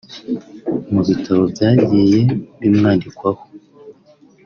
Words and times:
Mu 0.91 1.01
bitabo 1.07 1.43
byagiye 1.53 2.19
bimwandikwaho 2.59 3.43